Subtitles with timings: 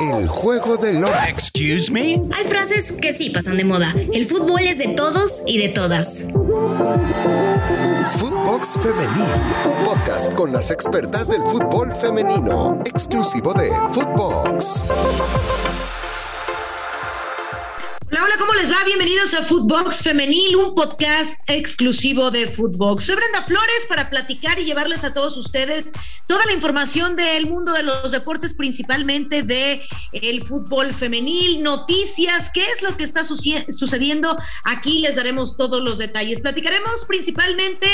[0.00, 1.08] El juego de lo...
[1.28, 2.22] Excuse me.
[2.32, 3.94] Hay frases que sí pasan de moda.
[4.14, 6.24] El fútbol es de todos y de todas.
[8.16, 9.30] Footbox Femenil,
[9.66, 14.84] un podcast con las expertas del fútbol femenino, exclusivo de Footbox.
[18.30, 18.76] Hola, ¿cómo les va?
[18.84, 23.02] Bienvenidos a Footbox Femenil, un podcast exclusivo de Footbox.
[23.02, 25.92] Soy Brenda Flores para platicar y llevarles a todos ustedes
[26.28, 29.82] toda la información del mundo de los deportes, principalmente de
[30.12, 34.36] el fútbol femenil, noticias, qué es lo que está sucediendo.
[34.62, 36.40] Aquí les daremos todos los detalles.
[36.40, 37.88] Platicaremos principalmente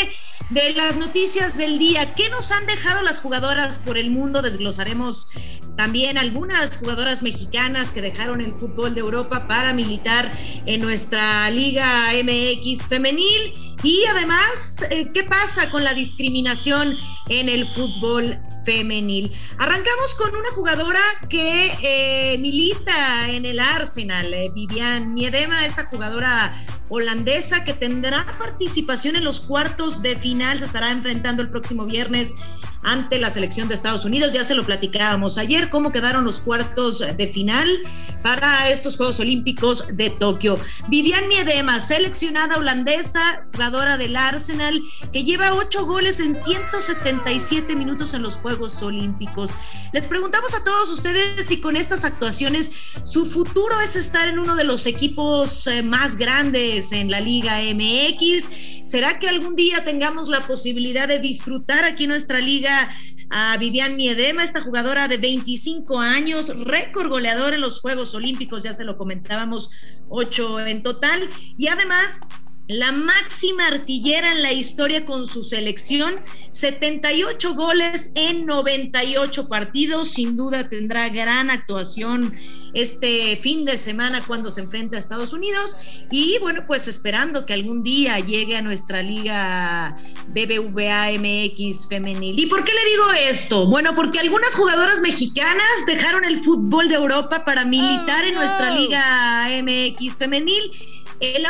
[0.51, 4.43] de las noticias del día, qué nos han dejado las jugadoras por el mundo.
[4.43, 5.29] Desglosaremos
[5.77, 10.33] también algunas jugadoras mexicanas que dejaron el fútbol de Europa para militar
[10.65, 13.53] en nuestra Liga MX femenil.
[13.83, 16.97] Y además, eh, ¿qué pasa con la discriminación
[17.29, 19.31] en el fútbol femenil?
[19.59, 26.55] Arrancamos con una jugadora que eh, milita en el Arsenal, eh, Vivian Miedema, esta jugadora
[26.89, 32.33] holandesa que tendrá participación en los cuartos de final, se estará enfrentando el próximo viernes
[32.83, 34.33] ante la selección de Estados Unidos.
[34.33, 37.69] Ya se lo platicábamos ayer, cómo quedaron los cuartos de final
[38.23, 40.59] para estos Juegos Olímpicos de Tokio.
[40.89, 44.81] Vivian Miedema, seleccionada holandesa, jugadora del Arsenal,
[45.13, 49.51] que lleva ocho goles en 177 minutos en los Juegos Olímpicos.
[49.93, 52.71] Les preguntamos a todos ustedes si con estas actuaciones
[53.03, 57.59] su futuro es estar en uno de los equipos eh, más grandes en la Liga
[57.59, 58.49] MX.
[58.85, 62.95] ¿Será que algún día tengamos la posibilidad de disfrutar aquí nuestra liga
[63.31, 68.73] a Vivian Miedema, esta jugadora de 25 años, récord goleador en los Juegos Olímpicos, ya
[68.73, 69.71] se lo comentábamos,
[70.09, 72.21] ocho en total, y además
[72.69, 76.15] la máxima artillera en la historia con su selección,
[76.51, 82.35] 78 goles en 98 partidos, sin duda tendrá gran actuación
[82.75, 85.77] este fin de semana cuando se enfrenta a Estados Unidos
[86.11, 89.97] y bueno, pues esperando que algún día llegue a nuestra liga
[90.29, 92.39] BBVA MX femenil.
[92.39, 93.67] ¿Y por qué le digo esto?
[93.67, 98.77] Bueno, porque algunas jugadoras mexicanas dejaron el fútbol de Europa para militar en nuestra oh,
[98.77, 100.71] liga MX femenil.
[101.21, 101.47] El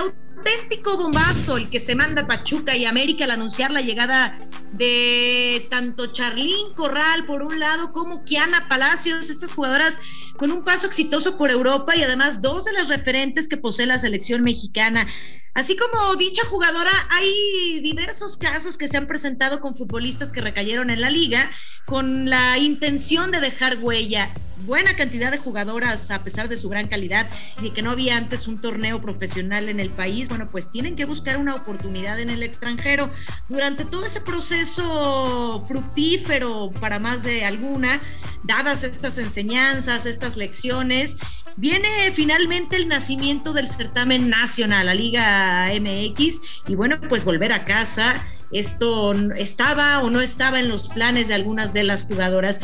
[0.47, 4.39] auténtico bombazo, el que se manda Pachuca y América al anunciar la llegada
[4.73, 9.99] de tanto Charlín Corral por un lado como Kiana Palacios, estas jugadoras
[10.37, 13.99] con un paso exitoso por Europa y además dos de las referentes que posee la
[13.99, 15.09] selección mexicana.
[15.57, 20.91] Así como dicha jugadora, hay diversos casos que se han presentado con futbolistas que recayeron
[20.91, 21.51] en la liga
[21.87, 24.35] con la intención de dejar huella.
[24.67, 27.31] Buena cantidad de jugadoras, a pesar de su gran calidad
[27.63, 31.07] y que no había antes un torneo profesional en el país, bueno, pues tienen que
[31.07, 33.09] buscar una oportunidad en el extranjero.
[33.49, 38.03] Durante todo ese proceso fructífero para más de alguna,
[38.43, 41.17] dadas estas enseñanzas, estas lecciones,
[41.57, 47.65] viene finalmente el nacimiento del certamen nacional, la Liga MX, y bueno, pues volver a
[47.65, 48.23] casa.
[48.53, 52.61] Esto estaba o no estaba en los planes de algunas de las jugadoras.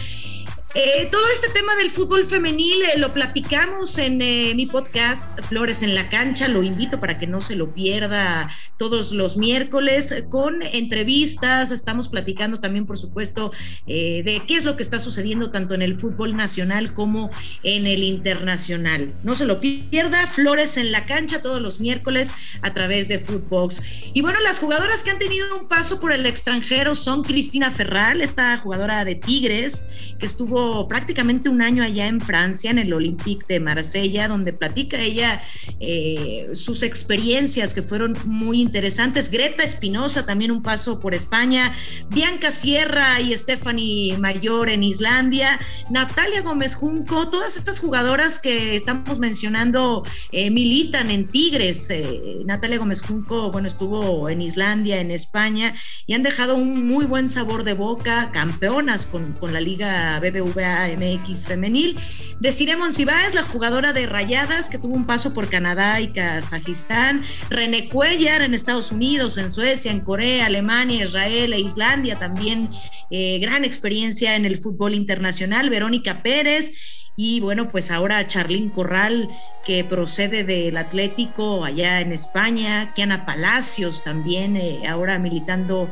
[0.75, 5.83] Eh, todo este tema del fútbol femenil eh, lo platicamos en eh, mi podcast Flores
[5.83, 10.63] en la cancha, lo invito para que no se lo pierda todos los miércoles con
[10.63, 13.53] entrevistas, estamos platicando también por supuesto
[13.87, 17.31] de qué es lo que está sucediendo tanto en el fútbol nacional como
[17.63, 19.15] en el internacional.
[19.23, 23.83] No se lo pierda, Flores en la cancha todos los miércoles a través de Footbox.
[24.15, 28.21] Y bueno, las jugadoras que han tenido un paso por el extranjero son Cristina Ferral,
[28.21, 29.87] esta jugadora de Tigres
[30.23, 35.01] que estuvo prácticamente un año allá en Francia, en el Olympique de Marsella, donde platica
[35.01, 35.43] ella
[35.81, 39.31] eh, sus experiencias que fueron muy interesantes.
[39.31, 41.73] Greta Espinosa, también un paso por España.
[42.11, 45.59] Bianca Sierra y Stephanie Mayor en Islandia.
[45.91, 51.91] Natalia Gómez Junco, todas estas jugadoras que estamos mencionando eh, militan en Tigres.
[51.91, 55.75] Eh, Natalia Gómez Junco, bueno, estuvo en Islandia, en España,
[56.07, 60.52] y han dejado un muy buen sabor de boca, campeonas con, con la Liga BBV
[60.55, 61.99] MX femenil.
[62.41, 67.25] Desiree Monsiváis, la jugadora de Rayadas, que tuvo un paso por Canadá y Kazajistán.
[67.51, 72.19] René Cuellar en Estados Unidos, en Suecia, en Corea, Alemania, Israel e Islandia.
[72.19, 72.71] También
[73.11, 75.71] eh, gran experiencia en el fútbol internacional.
[75.71, 76.73] Verónica Pérez.
[77.15, 79.29] Y bueno, pues ahora Charlín Corral,
[79.67, 85.91] que procede del Atlético allá en España, Kiana Palacios también, eh, ahora militando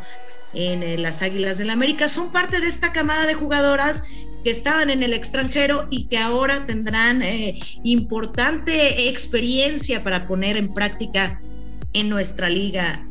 [0.55, 4.05] en eh, las Águilas del la América, son parte de esta camada de jugadoras
[4.43, 10.73] que estaban en el extranjero y que ahora tendrán eh, importante experiencia para poner en
[10.73, 11.41] práctica
[11.93, 13.07] en nuestra liga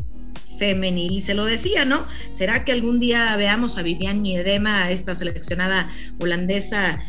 [0.58, 1.14] femenil.
[1.14, 2.08] Y se lo decía, ¿no?
[2.32, 5.90] ¿Será que algún día veamos a Vivian Miedema, esta seleccionada
[6.20, 7.00] holandesa,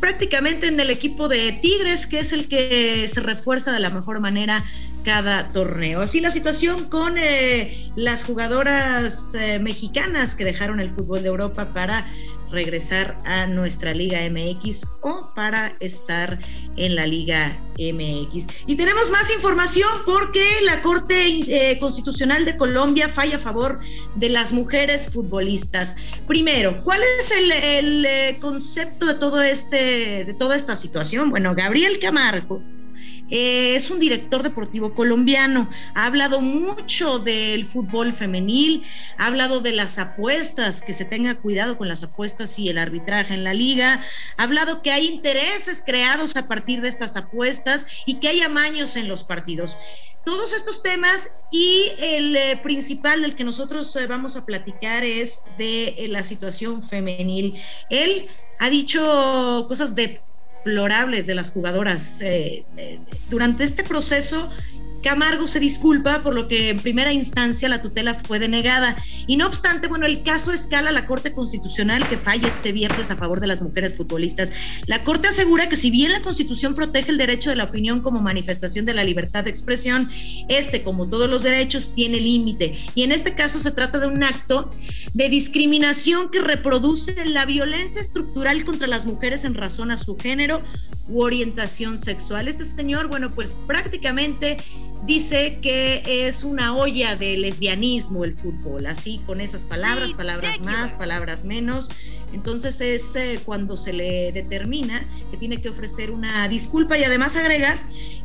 [0.00, 4.20] prácticamente en el equipo de Tigres, que es el que se refuerza de la mejor
[4.20, 4.64] manera
[5.08, 6.02] cada torneo.
[6.02, 11.72] Así la situación con eh, las jugadoras eh, mexicanas que dejaron el fútbol de Europa
[11.72, 12.06] para
[12.50, 16.38] regresar a nuestra Liga MX o para estar
[16.76, 18.48] en la Liga MX.
[18.66, 23.80] Y tenemos más información porque la Corte eh, Constitucional de Colombia falla a favor
[24.16, 25.96] de las mujeres futbolistas.
[26.26, 31.30] Primero, ¿cuál es el, el concepto de todo este, de toda esta situación?
[31.30, 32.62] Bueno, Gabriel Camargo
[33.30, 38.84] eh, es un director deportivo colombiano, ha hablado mucho del fútbol femenil,
[39.16, 43.34] ha hablado de las apuestas, que se tenga cuidado con las apuestas y el arbitraje
[43.34, 44.02] en la liga,
[44.36, 48.96] ha hablado que hay intereses creados a partir de estas apuestas y que hay amaños
[48.96, 49.76] en los partidos.
[50.24, 55.40] Todos estos temas y el eh, principal del que nosotros eh, vamos a platicar es
[55.56, 57.60] de la situación femenil.
[57.88, 58.26] Él
[58.58, 60.20] ha dicho cosas de
[61.26, 62.20] de las jugadoras.
[62.20, 64.50] Eh, eh, durante este proceso
[65.02, 68.96] Camargo se disculpa por lo que en primera instancia la tutela fue denegada.
[69.26, 73.10] Y no obstante, bueno, el caso escala a la Corte Constitucional que falla este viernes
[73.10, 74.52] a favor de las mujeres futbolistas.
[74.86, 78.20] La Corte asegura que si bien la Constitución protege el derecho de la opinión como
[78.20, 80.10] manifestación de la libertad de expresión,
[80.48, 82.74] este, como todos los derechos, tiene límite.
[82.94, 84.70] Y en este caso se trata de un acto
[85.14, 90.62] de discriminación que reproduce la violencia estructural contra las mujeres en razón a su género
[91.08, 92.48] u orientación sexual.
[92.48, 94.58] Este señor, bueno, pues prácticamente
[95.04, 100.92] dice que es una olla de lesbianismo el fútbol, así con esas palabras, palabras más,
[100.92, 101.88] palabras menos.
[102.32, 107.36] Entonces es eh, cuando se le determina que tiene que ofrecer una disculpa y además
[107.36, 107.78] agrega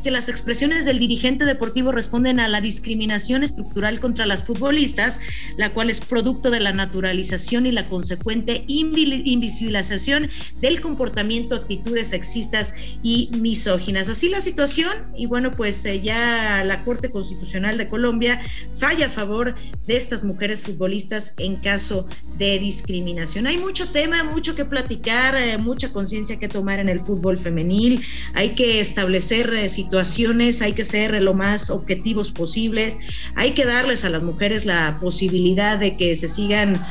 [0.04, 5.22] que las expresiones del dirigente deportivo responden a la discriminación estructural contra las futbolistas,
[5.58, 10.30] la cual es producto de la naturalización y la consecuente invisibilización
[10.60, 14.10] del comportamiento, actitudes sexistas y misóginas.
[14.10, 18.42] Así la situación y bueno, pues eh, ya la Corte Constitucional de Colombia
[18.78, 19.56] falla a favor
[19.88, 22.08] de estas mujeres futbolistas en caso
[22.38, 23.48] de discriminación.
[23.48, 28.04] Hay mucho tema, mucho que platicar, eh, mucha conciencia que tomar en el fútbol femenil.
[28.34, 32.98] Hay que establecer eh, situaciones, hay que ser lo más objetivos posibles.
[33.36, 36.82] Hay que darles a las mujeres la posibilidad de que se sigan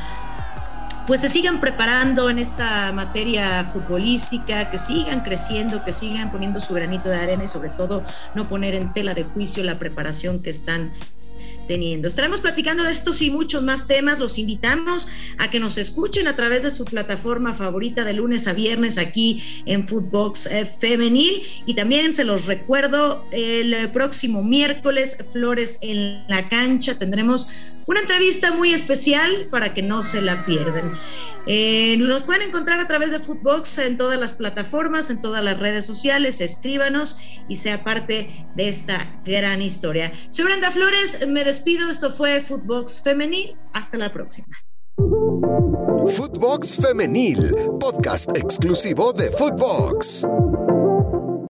[1.06, 6.74] pues se sigan preparando en esta materia futbolística, que sigan creciendo, que sigan poniendo su
[6.74, 8.04] granito de arena y sobre todo
[8.36, 10.92] no poner en tela de juicio la preparación que están
[11.66, 12.08] teniendo.
[12.08, 14.18] Estaremos platicando de estos y muchos más temas.
[14.18, 18.52] Los invitamos a que nos escuchen a través de su plataforma favorita de lunes a
[18.52, 21.42] viernes aquí en Footbox eh, Femenil.
[21.66, 27.48] Y también se los recuerdo, el próximo miércoles, Flores en la cancha, tendremos
[27.86, 30.98] una entrevista muy especial para que no se la pierdan.
[31.46, 35.58] Eh, nos pueden encontrar a través de Footbox en todas las plataformas, en todas las
[35.58, 36.40] redes sociales.
[36.40, 37.16] Escríbanos
[37.48, 40.12] y sea parte de esta gran historia.
[40.30, 41.90] Soy Brenda Flores, me despido.
[41.90, 43.56] Esto fue Footbox Femenil.
[43.72, 44.56] Hasta la próxima.
[46.16, 50.26] Footbox Femenil, podcast exclusivo de Footbox.